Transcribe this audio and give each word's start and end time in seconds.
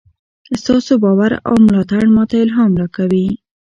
ستاسو 0.61 0.93
باور 1.03 1.31
او 1.47 1.53
ملاتړ 1.65 2.03
ماته 2.15 2.35
الهام 2.45 2.71
راکوي. 2.81 3.27